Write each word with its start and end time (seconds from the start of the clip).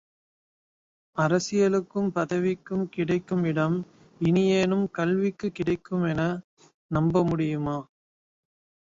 அரசியலுக்கும் 1.17 2.07
புதவிக்கும் 2.15 2.85
கிடைக்குமிடம் 2.95 3.77
இனியேனும் 4.21 4.85
கல்விக்குக் 4.97 5.55
கிடைக்குமென 5.55 6.19
நம்பமுடியுமா? 6.91 7.77